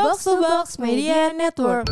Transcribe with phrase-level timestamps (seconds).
[0.00, 1.84] Box to Box Media Network.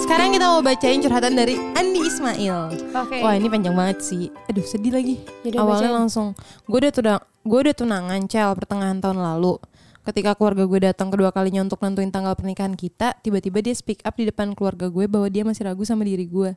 [0.00, 2.58] Sekarang kita mau bacain curhatan dari Andi Ismail.
[2.96, 3.20] Oke.
[3.20, 4.32] Wah ini panjang banget sih.
[4.48, 5.20] Aduh sedih lagi.
[5.44, 5.98] Yaudah, Awalnya bacain.
[6.00, 6.26] langsung
[6.64, 9.60] gue udah tunang, gue udah tunangan cel pertengahan tahun lalu.
[10.06, 14.14] Ketika keluarga gue datang kedua kalinya untuk nentuin tanggal pernikahan kita, tiba-tiba dia speak up
[14.14, 16.56] di depan keluarga gue bahwa dia masih ragu sama diri gue.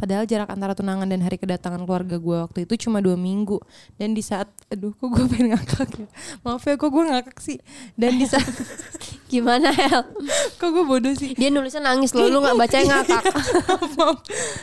[0.00, 3.60] Padahal jarak antara tunangan dan hari kedatangan keluarga gue waktu itu cuma dua minggu.
[4.00, 6.08] Dan di saat, aduh kok gue pengen ngakak ya.
[6.40, 7.60] Maaf ya kok gue ngakak sih.
[8.00, 8.48] Dan di saat,
[9.30, 10.08] Gimana Hel?
[10.56, 11.36] kok gue bodoh sih.
[11.36, 13.22] Dia nulisnya nangis loh, lu gak baca ngakak.
[14.00, 14.18] Maaf.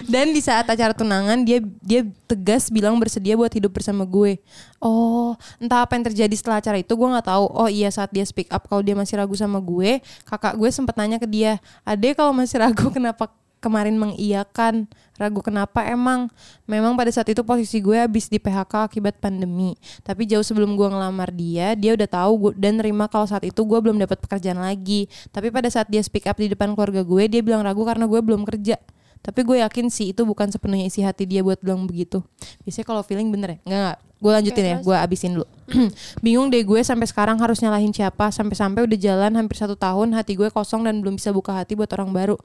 [0.10, 4.42] Dan di saat acara tunangan dia dia tegas bilang bersedia buat hidup bersama gue.
[4.82, 7.46] Oh, entah apa yang terjadi setelah acara itu gue nggak tahu.
[7.54, 10.98] Oh iya saat dia speak up kalau dia masih ragu sama gue, kakak gue sempat
[10.98, 13.32] nanya ke dia, "Ade kalau masih ragu kenapa
[13.68, 14.88] kemarin mengiyakan?
[15.20, 16.32] Ragu kenapa emang?
[16.64, 19.76] Memang pada saat itu posisi gue habis di PHK akibat pandemi.
[20.08, 23.60] Tapi jauh sebelum gue ngelamar dia, dia udah tahu gue dan nerima kalau saat itu
[23.68, 25.12] gue belum dapat pekerjaan lagi.
[25.36, 28.22] Tapi pada saat dia speak up di depan keluarga gue, dia bilang ragu karena gue
[28.24, 28.80] belum kerja.
[29.20, 32.24] Tapi gue yakin sih itu bukan sepenuhnya isi hati dia buat bilang begitu.
[32.64, 33.60] Biasanya kalau feeling bener ya?
[33.68, 33.98] Enggak, enggak.
[34.18, 35.57] Gue lanjutin ya, gue abisin dulu.
[36.24, 38.32] Bingung deh gue sampai sekarang harus nyalahin siapa.
[38.32, 41.92] Sampai-sampai udah jalan hampir satu tahun, hati gue kosong dan belum bisa buka hati buat
[41.92, 42.36] orang baru.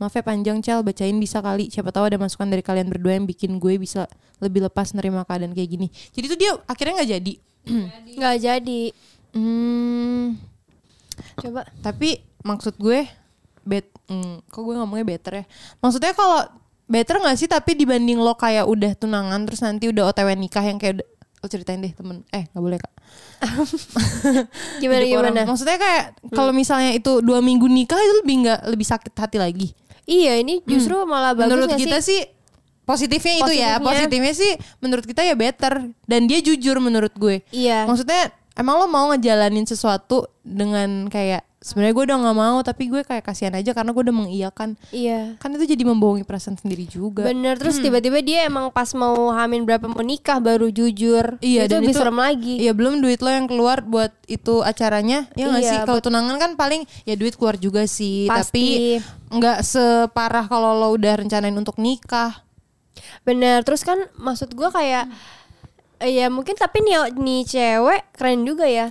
[0.00, 1.68] Maaf ya panjang Cel, bacain bisa kali.
[1.68, 4.08] Siapa tahu ada masukan dari kalian berdua yang bikin gue bisa
[4.40, 5.86] lebih lepas nerima keadaan kayak gini.
[6.16, 7.34] Jadi tuh dia akhirnya nggak jadi.
[8.16, 8.82] Gak jadi.
[9.36, 10.40] hmm,
[11.36, 11.68] Coba.
[11.84, 13.04] tapi maksud gue
[13.68, 15.44] bet hmm, kok gue ngomongnya better ya
[15.84, 16.48] maksudnya kalau
[16.88, 20.80] better nggak sih tapi dibanding lo kayak udah tunangan terus nanti udah otw nikah yang
[20.80, 21.04] kayak
[21.40, 22.92] lo ceritain deh temen eh nggak boleh kak
[24.80, 25.32] Gimana Hidup orang.
[25.32, 25.48] gimana?
[25.48, 29.68] maksudnya kayak kalau misalnya itu dua minggu nikah itu lebih nggak lebih sakit hati lagi
[30.02, 32.18] Iya, ini justru malah bagus menurut kita sih?
[32.18, 32.20] sih
[32.82, 33.86] positifnya itu ya Positifnya.
[34.10, 35.74] positifnya sih menurut kita ya better
[36.04, 37.86] dan dia jujur menurut gue Iya.
[37.86, 43.00] maksudnya emang lo mau ngejalanin sesuatu dengan kayak sebenarnya gue udah nggak mau tapi gue
[43.00, 45.36] kayak kasihan aja karena gue udah mengiyakan Iya.
[45.36, 49.62] kan itu jadi membohongi perasaan sendiri juga Bener terus tiba-tiba dia emang pas mau hamil
[49.62, 51.36] berapa mau nikah baru jujur.
[51.38, 52.54] Iya, itu dan lebih itu- serem lagi.
[52.58, 56.36] Iya belum duit lo yang keluar buat itu acaranya ya nggak Iya, sih kalau tunangan
[56.36, 58.66] kan paling ya duit keluar juga sih tapi Pasti.
[59.30, 62.40] nggak separah kalau lo udah rencanain untuk nikah
[63.20, 65.12] Bener terus kan maksud gua kayak
[65.98, 68.88] eh, ya mungkin tapi nih nih cewek keren juga ya.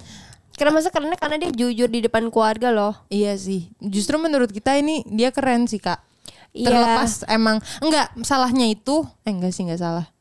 [0.59, 2.93] Karena masa karena karena dia jujur di depan keluarga loh.
[3.07, 3.71] iya sih.
[3.79, 6.03] Justru menurut kita ini dia keren sih kak.
[6.51, 6.67] Iya.
[6.67, 7.63] terlepas emang.
[7.79, 10.11] Enggak salahnya itu eh enggak sih enggak salah.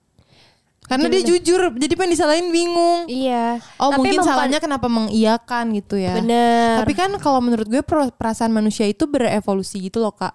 [0.89, 3.05] Karena dia jujur jadi pengen disalahin bingung.
[3.11, 3.61] Iya.
[3.77, 6.17] oh Tapi mungkin salahnya kenapa mengiyakan gitu ya.
[6.17, 6.81] Bener.
[6.81, 10.33] tapi kan kalau menurut gue per- perasaan manusia itu berevolusi gitu loh kak.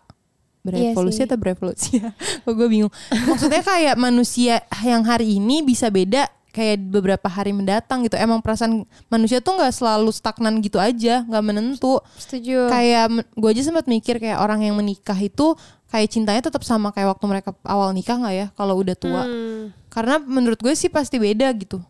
[0.62, 1.30] Berevolusi Iya sih.
[1.32, 2.14] atau berevolusi ya?
[2.46, 2.94] Kok gue bingung.
[3.26, 8.86] Maksudnya kayak manusia yang hari ini bisa beda kayak beberapa hari mendatang gitu emang perasaan
[9.10, 12.70] manusia tuh nggak selalu stagnan gitu aja nggak menentu Setuju.
[12.70, 15.58] kayak gue aja sempat mikir kayak orang yang menikah itu
[15.90, 19.74] kayak cintanya tetap sama kayak waktu mereka awal nikah nggak ya kalau udah tua Hmm.
[19.90, 21.82] karena menurut gue sih pasti beda gitu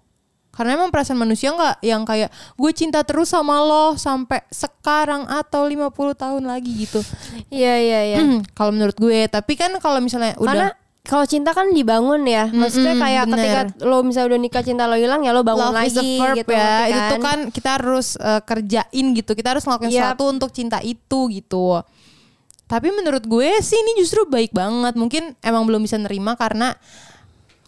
[0.54, 5.66] karena emang perasaan manusia nggak yang kayak gue cinta terus sama lo sampai sekarang atau
[5.66, 7.02] 50 tahun lagi gitu
[7.50, 8.20] Iya iya iya.
[8.58, 12.48] kalau menurut gue tapi kan kalau misalnya Karena udah kalau cinta kan dibangun ya.
[12.48, 13.36] Maksudnya kayak bener.
[13.36, 16.04] ketika lo misalnya udah nikah cinta lo hilang ya lo bangun love lagi is a
[16.16, 16.52] verb gitu.
[16.56, 19.96] ya ngerti itu tuh kan kita harus eh, kerjain gitu kita harus ngelakuin Yap.
[20.00, 21.84] sesuatu untuk cinta itu gitu
[22.64, 26.74] tapi menurut gue sih ini justru baik banget mungkin emang belum bisa nerima karena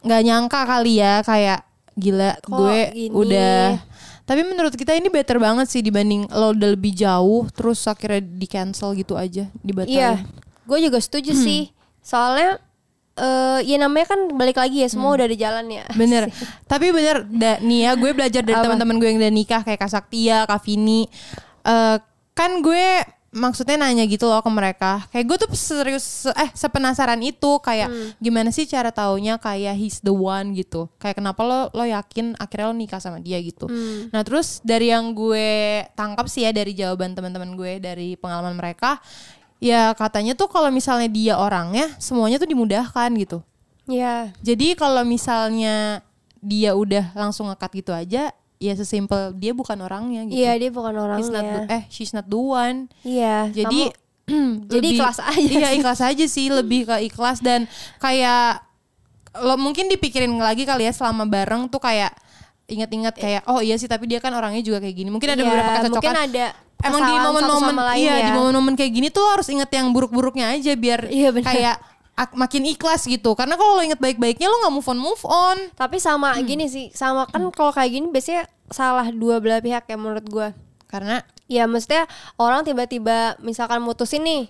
[0.02, 1.60] nggak nyangka kali ya kayak
[1.94, 3.12] gila Kok gue gini?
[3.12, 3.84] udah
[4.24, 8.48] tapi menurut kita ini better banget sih dibanding lo udah lebih jauh terus akhirnya di
[8.48, 10.12] cancel gitu aja dibatalin Iya.
[10.66, 11.70] Gue juga setuju sih.
[12.10, 12.58] Soalnya
[13.16, 15.88] eh ya namanya kan balik lagi ya semua udah di jalan ya.
[15.96, 16.28] Bener.
[16.72, 19.92] Tapi bener da, nih ya gue belajar dari teman-teman gue yang udah nikah kayak Kak
[19.92, 21.08] Saktia, Kak Vini.
[21.64, 21.98] Eh,
[22.36, 25.08] kan gue maksudnya nanya gitu loh ke mereka.
[25.12, 28.10] Kayak gue tuh serius eh sepenasaran itu kayak Hmm.
[28.20, 30.88] gimana sih cara taunya kayak he's the one gitu.
[31.00, 33.68] Kayak kenapa lo lo yakin akhirnya lo nikah sama dia gitu.
[33.68, 34.08] Hmm.
[34.12, 39.00] Nah, terus dari yang gue tangkap sih ya dari jawaban teman-teman gue dari pengalaman mereka
[39.58, 43.40] ya katanya tuh kalau misalnya dia orangnya semuanya tuh dimudahkan gitu.
[43.86, 44.34] Iya.
[44.42, 46.02] Jadi kalau misalnya
[46.42, 50.38] dia udah langsung ngekat gitu aja, ya sesimpel dia bukan orangnya gitu.
[50.38, 51.66] Iya dia bukan He's not the- orangnya.
[51.70, 52.90] eh she's not the one.
[53.02, 53.50] Iya.
[53.54, 53.82] Jadi
[54.74, 55.78] Jadi lebih- ikhlas aja Iya sih.
[55.78, 57.70] ikhlas aja sih, lebih ke ikhlas dan
[58.00, 58.66] kayak
[59.38, 62.16] lo mungkin dipikirin lagi kali ya selama bareng tuh kayak
[62.66, 65.10] inget-inget kayak oh iya sih tapi dia kan orangnya juga kayak gini.
[65.10, 65.94] Mungkin ada Iya, beberapa kecocokan.
[65.94, 66.46] Mungkin ada
[66.88, 68.26] Emang di momen-momen iya ya.
[68.26, 71.48] di momen-momen kayak gini tuh harus inget yang buruk-buruknya aja biar Iya, benar.
[71.48, 71.76] kayak
[72.14, 73.34] ak- makin ikhlas gitu.
[73.34, 75.58] Karena kalau lo inget baik-baiknya lo nggak move on move on.
[75.74, 79.96] Tapi sama gini sih, sama kan kalau kayak gini biasanya salah dua belah pihak ya
[79.96, 80.50] menurut gua.
[80.86, 82.10] Karena Ya maksudnya
[82.42, 84.50] orang tiba-tiba misalkan mutusin nih.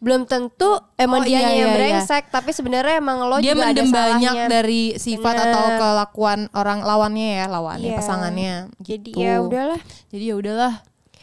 [0.00, 3.68] Belum tentu emang Oh, dia iya, yang iya, brengsek, tapi sebenarnya emang lo dia juga
[3.68, 4.48] ada mendem banyak salahnya.
[4.48, 5.46] dari sifat Bener.
[5.46, 7.98] atau kelakuan orang lawannya ya, lawannya Iya.
[8.00, 8.54] pasangannya.
[8.80, 9.20] Jadi gitu.
[9.20, 9.80] ya udahlah.
[10.08, 10.74] Jadi ya udahlah.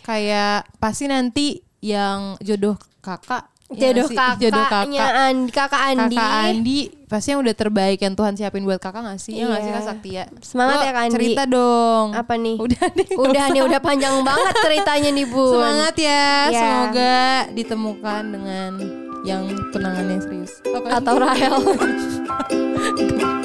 [0.01, 1.47] Kayak pasti nanti
[1.79, 4.17] yang jodoh kakak ya Jodoh nggak sih?
[4.17, 6.15] kakaknya jodoh kakak Andi, kakak Andi.
[6.17, 9.37] kakak Andi pasti yang udah terbaik yang Tuhan siapin buat kakak gak sih?
[9.37, 9.77] Ya gak sih Iya.
[9.77, 10.23] Kak Saktia?
[10.41, 11.15] Semangat Lo ya, Kak Andi.
[11.15, 12.07] Cerita dong.
[12.13, 12.57] Apa nih?
[12.57, 13.07] Udah nih.
[13.07, 15.53] nggak Udah nih udah panjang banget ceritanya nih Bun.
[15.53, 16.27] Semangat ya.
[16.49, 16.59] Iya.
[16.59, 17.17] Semoga
[17.53, 18.71] ditemukan dengan
[19.21, 20.51] yang tunangannya serius.
[20.65, 20.87] Apa?
[20.97, 21.53] Atau Rahel.